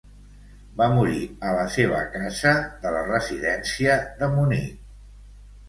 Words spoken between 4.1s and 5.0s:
de Munic.